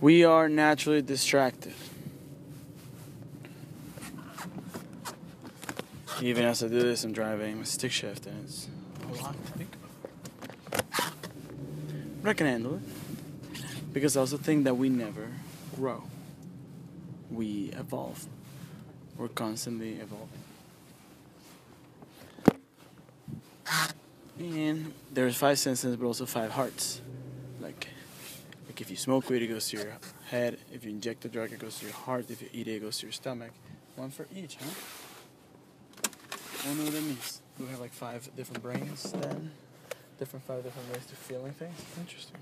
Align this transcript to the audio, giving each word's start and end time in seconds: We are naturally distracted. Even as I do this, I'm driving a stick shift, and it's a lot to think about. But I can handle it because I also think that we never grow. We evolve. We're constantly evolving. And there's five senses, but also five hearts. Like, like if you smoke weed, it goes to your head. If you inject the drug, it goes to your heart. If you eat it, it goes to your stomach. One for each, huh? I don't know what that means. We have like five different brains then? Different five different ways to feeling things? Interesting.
We 0.00 0.24
are 0.24 0.48
naturally 0.48 1.02
distracted. 1.02 1.72
Even 6.20 6.44
as 6.44 6.62
I 6.62 6.68
do 6.68 6.80
this, 6.80 7.04
I'm 7.04 7.12
driving 7.12 7.60
a 7.60 7.66
stick 7.66 7.92
shift, 7.92 8.26
and 8.26 8.44
it's 8.44 8.68
a 9.02 9.22
lot 9.22 9.34
to 9.34 9.52
think 9.52 9.70
about. 9.74 11.12
But 12.22 12.30
I 12.30 12.34
can 12.34 12.46
handle 12.46 12.74
it 12.76 12.82
because 13.92 14.16
I 14.16 14.20
also 14.20 14.36
think 14.36 14.64
that 14.64 14.74
we 14.74 14.88
never 14.88 15.28
grow. 15.74 16.02
We 17.30 17.70
evolve. 17.72 18.26
We're 19.16 19.28
constantly 19.28 19.94
evolving. 19.94 20.42
And 24.38 24.92
there's 25.12 25.36
five 25.36 25.58
senses, 25.58 25.96
but 25.96 26.06
also 26.06 26.26
five 26.26 26.50
hearts. 26.50 27.00
Like, 27.60 27.88
like 28.76 28.82
if 28.82 28.90
you 28.90 28.96
smoke 28.98 29.30
weed, 29.30 29.40
it 29.40 29.46
goes 29.46 29.70
to 29.70 29.78
your 29.78 29.86
head. 30.28 30.58
If 30.70 30.84
you 30.84 30.90
inject 30.90 31.22
the 31.22 31.30
drug, 31.30 31.50
it 31.50 31.58
goes 31.58 31.78
to 31.78 31.86
your 31.86 31.94
heart. 31.94 32.26
If 32.28 32.42
you 32.42 32.48
eat 32.52 32.68
it, 32.68 32.72
it 32.72 32.82
goes 32.82 32.98
to 32.98 33.06
your 33.06 33.12
stomach. 33.12 33.52
One 33.94 34.10
for 34.10 34.26
each, 34.36 34.56
huh? 34.56 34.68
I 36.60 36.66
don't 36.66 36.76
know 36.76 36.84
what 36.84 36.92
that 36.92 37.02
means. 37.02 37.40
We 37.58 37.68
have 37.68 37.80
like 37.80 37.94
five 37.94 38.28
different 38.36 38.62
brains 38.62 39.12
then? 39.12 39.52
Different 40.18 40.44
five 40.44 40.62
different 40.62 40.92
ways 40.92 41.06
to 41.06 41.16
feeling 41.16 41.52
things? 41.52 41.74
Interesting. 41.98 42.36